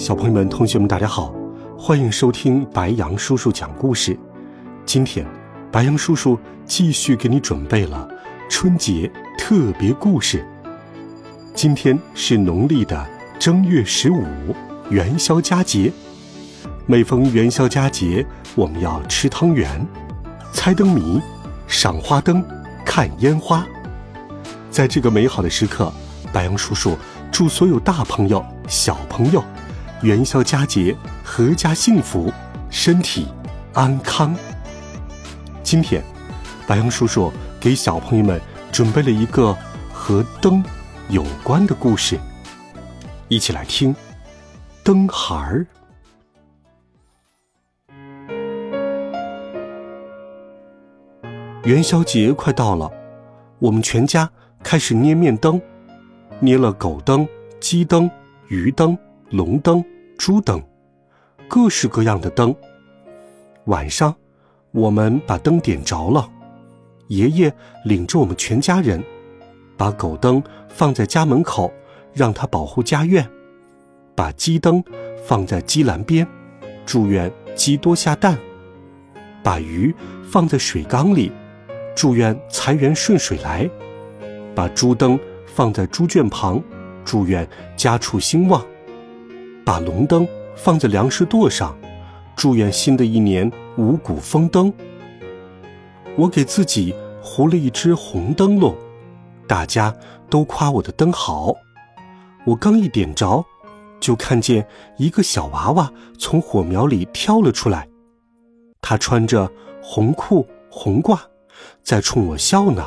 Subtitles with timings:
[0.00, 1.30] 小朋友们、同学们，大家好，
[1.76, 4.18] 欢迎收听白羊叔叔讲故事。
[4.86, 5.26] 今天，
[5.70, 8.08] 白羊叔叔继续给你准备了
[8.48, 10.42] 春节特别故事。
[11.54, 13.06] 今天是农历的
[13.38, 14.24] 正月十五，
[14.88, 15.92] 元宵佳节。
[16.86, 19.86] 每逢元宵佳节，我们要吃汤圆、
[20.50, 21.20] 猜灯谜、
[21.66, 22.42] 赏花灯、
[22.86, 23.66] 看烟花。
[24.70, 25.92] 在这个美好的时刻，
[26.32, 26.96] 白羊叔叔
[27.30, 29.44] 祝所有大朋友、小朋友。
[30.02, 30.96] 元宵佳节，
[31.26, 32.32] 阖家幸福，
[32.70, 33.28] 身体
[33.74, 34.34] 安康。
[35.62, 36.02] 今天，
[36.66, 37.30] 白羊叔叔
[37.60, 38.40] 给小朋友们
[38.72, 39.54] 准备了一个
[39.92, 40.64] 和灯
[41.10, 42.18] 有关的故事，
[43.28, 43.94] 一起来听
[44.82, 45.66] 《灯孩儿》。
[51.64, 52.90] 元宵节快到了，
[53.58, 54.30] 我们全家
[54.62, 55.60] 开始捏面灯，
[56.38, 57.28] 捏了狗灯、
[57.60, 58.10] 鸡灯、
[58.48, 58.96] 鱼灯。
[59.30, 59.84] 龙灯、
[60.18, 60.60] 猪灯，
[61.46, 62.52] 各式各样的灯。
[63.66, 64.12] 晚上，
[64.72, 66.28] 我们把灯点着了。
[67.06, 67.52] 爷爷
[67.84, 69.00] 领着我们全家人，
[69.76, 71.72] 把狗灯放在家门口，
[72.12, 73.24] 让它保护家院；
[74.16, 74.82] 把鸡灯
[75.24, 76.26] 放在鸡栏边，
[76.84, 78.34] 祝愿鸡多下蛋；
[79.44, 79.94] 把鱼
[80.28, 81.30] 放在水缸里，
[81.94, 83.70] 祝愿财源顺水来；
[84.56, 86.60] 把猪灯放在猪圈旁，
[87.04, 88.66] 祝愿家畜兴旺。
[89.64, 91.76] 把龙灯放在粮食垛上，
[92.36, 94.72] 祝愿新的一年五谷丰登。
[96.16, 98.74] 我给自己糊了一只红灯笼，
[99.46, 99.94] 大家
[100.28, 101.54] 都夸我的灯好。
[102.44, 103.44] 我刚一点着，
[104.00, 104.66] 就看见
[104.96, 107.88] 一个小娃娃从火苗里跳了出来，
[108.80, 109.50] 他穿着
[109.82, 111.18] 红裤红褂，
[111.82, 112.84] 在冲我笑呢。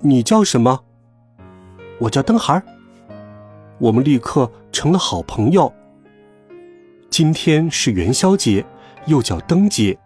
[0.00, 0.80] 你叫什么？
[2.00, 2.62] 我叫灯孩儿。
[3.78, 5.72] 我们立刻成了好朋友。
[7.10, 8.64] 今天是元宵节，
[9.06, 9.96] 又叫灯节，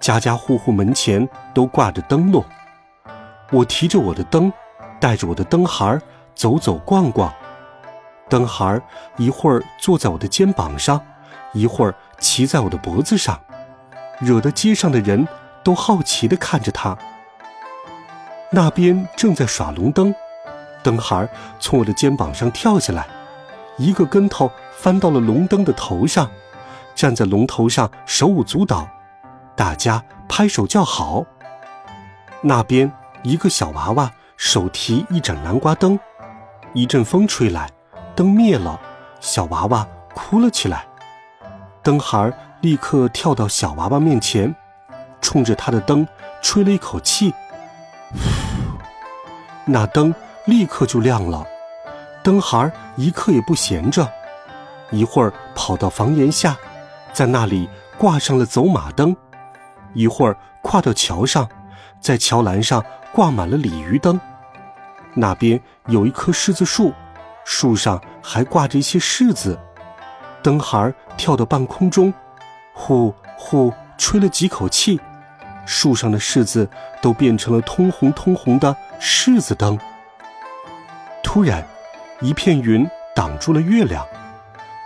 [0.00, 2.42] 家家户户门前都挂着灯笼。
[3.52, 4.52] 我提着我的灯，
[5.00, 6.02] 带着我的灯孩儿
[6.34, 7.32] 走走逛逛。
[8.28, 8.82] 灯孩儿
[9.18, 11.00] 一会儿坐在我的肩膀上，
[11.52, 13.38] 一会儿骑在我的脖子上，
[14.18, 15.28] 惹得街上的人
[15.62, 16.96] 都好奇地看着他。
[18.50, 20.14] 那边正在耍龙灯。
[20.84, 21.26] 灯孩
[21.58, 23.06] 从我的肩膀上跳下来，
[23.78, 26.30] 一个跟头翻到了龙灯的头上，
[26.94, 28.86] 站在龙头上手舞足蹈，
[29.56, 31.24] 大家拍手叫好。
[32.42, 32.92] 那边
[33.22, 35.98] 一个小娃娃手提一盏南瓜灯，
[36.74, 37.70] 一阵风吹来，
[38.14, 38.78] 灯灭了，
[39.20, 40.84] 小娃娃哭了起来。
[41.82, 42.30] 灯孩
[42.60, 44.54] 立刻跳到小娃娃面前，
[45.22, 46.06] 冲着他的灯
[46.42, 47.32] 吹了一口气，
[49.64, 50.14] 那灯。
[50.46, 51.46] 立刻就亮了，
[52.22, 54.06] 灯孩一刻也不闲着，
[54.90, 56.54] 一会儿跑到房檐下，
[57.14, 59.14] 在那里挂上了走马灯；
[59.94, 61.48] 一会儿跨到桥上，
[61.98, 64.20] 在桥栏上挂满了鲤鱼灯。
[65.14, 66.92] 那边有一棵柿子树，
[67.46, 69.58] 树上还挂着一些柿子。
[70.42, 72.12] 灯孩跳到半空中，
[72.74, 75.00] 呼呼吹了几口气，
[75.64, 76.68] 树上的柿子
[77.00, 79.78] 都变成了通红通红的柿子灯。
[81.34, 81.66] 突然，
[82.20, 84.06] 一片云挡住了月亮，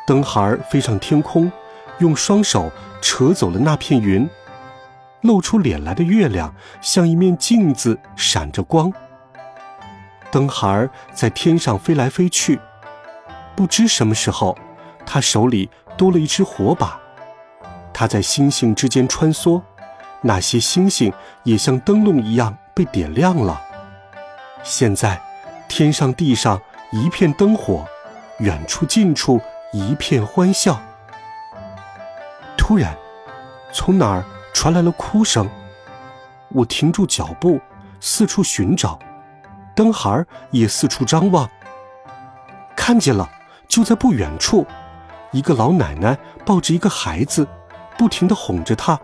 [0.07, 1.53] 灯孩飞上天空，
[1.99, 2.73] 用双手
[3.03, 4.27] 扯走了那片云，
[5.21, 8.91] 露出脸来的月亮像一面镜子，闪着光。
[10.31, 12.59] 灯孩在天上飞来飞去，
[13.55, 14.57] 不知什么时候，
[15.05, 15.69] 他手里
[15.99, 16.99] 多了一只火把，
[17.93, 19.61] 他在星星之间穿梭，
[20.23, 21.13] 那些星星
[21.43, 23.61] 也像灯笼一样被点亮了。
[24.63, 25.28] 现在。
[25.69, 26.61] 天上地上
[26.91, 27.87] 一片灯火，
[28.39, 29.41] 远处近处
[29.73, 30.81] 一片欢笑。
[32.57, 32.97] 突然，
[33.73, 35.49] 从哪儿传来了哭声？
[36.49, 37.61] 我停住脚步，
[38.01, 38.99] 四处寻找，
[39.75, 41.49] 灯孩儿也四处张望。
[42.75, 43.29] 看见了，
[43.69, 44.67] 就在不远处，
[45.31, 46.17] 一个老奶奶
[46.47, 47.47] 抱着一个孩子，
[47.99, 48.99] 不停地哄着他，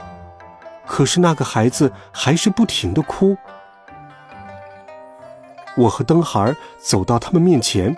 [0.87, 3.37] 可是那个孩子还是不停地哭。
[5.77, 7.97] 我和灯孩走到他们面前，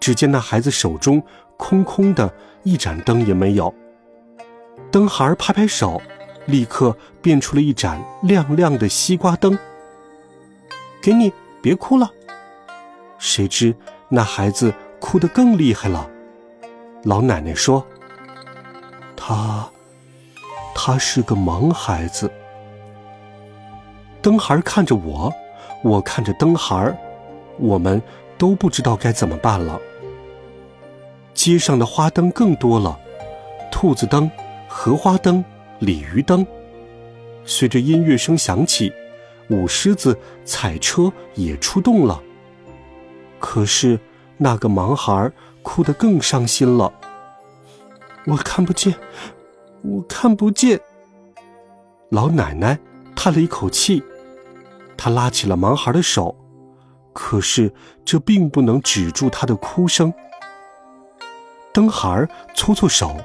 [0.00, 1.22] 只见那孩子手中
[1.56, 2.32] 空空的
[2.62, 3.72] 一盏灯也没有。
[4.90, 6.00] 灯孩拍拍手，
[6.46, 9.58] 立刻变出了一盏亮亮的西瓜灯。
[11.02, 11.32] 给你，
[11.62, 12.10] 别哭了。
[13.18, 13.74] 谁知
[14.08, 16.08] 那孩子哭得更厉害了。
[17.04, 17.86] 老奶奶说
[19.16, 19.68] ：“他，
[20.74, 22.30] 他是个盲孩子。”
[24.20, 25.32] 灯孩看着我，
[25.86, 26.92] 我看着灯孩，
[27.58, 28.02] 我们
[28.36, 29.80] 都不知道该怎么办了。
[31.32, 32.98] 街上的花灯更多了，
[33.70, 34.28] 兔子灯、
[34.66, 35.44] 荷花灯、
[35.78, 36.44] 鲤鱼灯。
[37.44, 38.92] 随着音乐声响起，
[39.48, 42.20] 舞狮子、彩车也出动了。
[43.38, 43.96] 可是
[44.38, 45.30] 那个盲孩
[45.62, 46.92] 哭得更伤心了。
[48.26, 48.92] 我看不见，
[49.82, 50.80] 我看不见。
[52.08, 52.76] 老奶奶
[53.14, 54.02] 叹了一口气。
[54.96, 56.34] 他拉起了盲孩的手，
[57.12, 57.72] 可是
[58.04, 60.12] 这并不能止住他的哭声。
[61.72, 63.16] 灯孩搓搓手，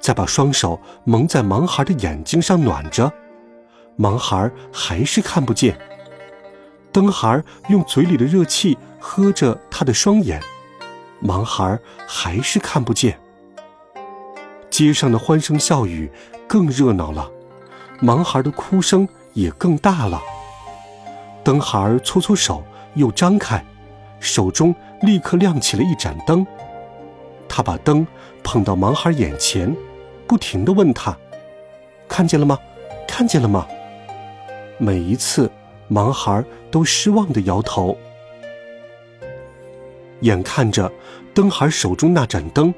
[0.00, 3.12] 再把双手蒙在盲孩的眼睛上暖着，
[3.96, 5.78] 盲孩还是看不见。
[6.92, 10.40] 灯孩用嘴里的热气喝着他的双眼，
[11.22, 13.18] 盲孩还是看不见。
[14.70, 16.10] 街上的欢声笑语
[16.48, 17.30] 更热闹了，
[18.02, 20.20] 盲孩的哭声也更大了。
[21.44, 22.64] 灯孩儿搓搓手，
[22.94, 23.62] 又张开，
[24.18, 26.44] 手中立刻亮起了一盏灯。
[27.46, 28.04] 他把灯
[28.42, 29.76] 捧到盲孩眼前，
[30.26, 31.16] 不停地问他
[32.08, 32.58] ：“看见了吗？
[33.06, 33.68] 看见了吗？”
[34.78, 35.50] 每一次，
[35.90, 37.96] 盲孩都失望地摇头。
[40.20, 40.90] 眼看着
[41.34, 42.72] 灯孩手中那盏灯，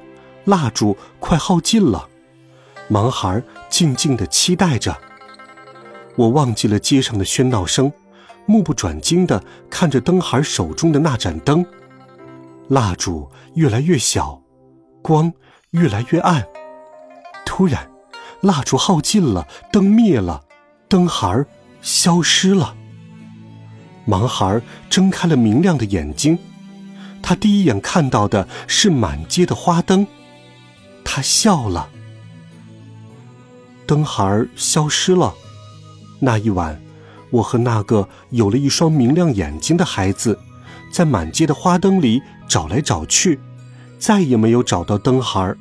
[0.45, 2.09] 蜡烛快耗尽了，
[2.91, 3.41] 盲孩
[3.71, 4.99] 静静地期待着。
[6.17, 7.93] 我忘记了街上的喧闹声。
[8.47, 11.67] 目不转睛地看着灯孩手中的那盏灯，
[12.69, 14.41] 蜡烛越来越小，
[15.03, 15.33] 光
[15.71, 16.47] 越来越暗。
[17.45, 17.91] 突然，
[18.41, 20.45] 蜡烛耗尽了，灯灭了，
[20.89, 21.45] 灯孩
[21.83, 22.75] 消失了。
[24.07, 26.39] 盲孩睁开了明亮的眼睛，
[27.23, 30.07] 他第一眼看到的是满街的花灯，
[31.05, 31.89] 他笑了。
[33.87, 35.35] 灯孩消失了，
[36.21, 36.81] 那一晚。
[37.31, 40.39] 我和那个有了一双明亮眼睛的孩子，
[40.93, 43.39] 在满街的花灯里找来找去，
[43.99, 45.59] 再也没有找到灯孩儿。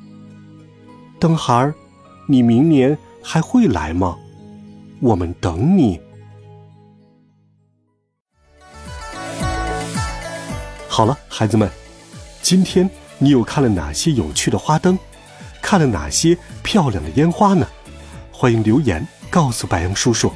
[1.19, 1.73] 灯孩儿，
[2.27, 4.17] 你明年还会来吗？
[4.99, 5.99] 我们等你。
[10.87, 11.69] 好了，孩子们，
[12.41, 14.97] 今天你又看了哪些有趣的花灯？
[15.61, 17.67] 看了哪些漂亮的烟花呢？
[18.31, 20.31] 欢迎留言告诉白杨叔叔。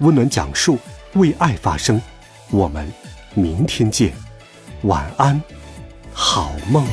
[0.00, 0.78] 温暖讲述，
[1.14, 2.00] 为爱发声。
[2.50, 2.90] 我们
[3.34, 4.12] 明天见，
[4.82, 5.42] 晚安，
[6.12, 6.86] 好梦。